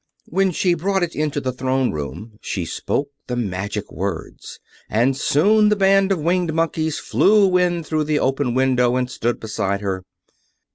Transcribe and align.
When 0.25 0.49
she 0.49 0.73
brought 0.73 1.03
it 1.03 1.15
into 1.15 1.39
the 1.39 1.51
Throne 1.53 1.91
Room 1.91 2.39
she 2.41 2.65
spoke 2.65 3.09
the 3.27 3.35
magic 3.35 3.91
words, 3.91 4.59
and 4.89 5.15
soon 5.15 5.69
the 5.69 5.75
band 5.75 6.11
of 6.11 6.17
Winged 6.19 6.55
Monkeys 6.55 6.97
flew 6.97 7.55
in 7.55 7.83
through 7.83 8.05
the 8.05 8.17
open 8.17 8.55
window 8.55 8.95
and 8.95 9.07
stood 9.11 9.39
beside 9.39 9.81
her. 9.81 10.01